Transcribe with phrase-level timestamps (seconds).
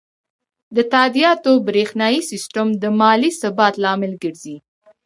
[0.75, 4.57] د تادیاتو بریښنایی سیستم د مالي ثبات لامل ګرځي.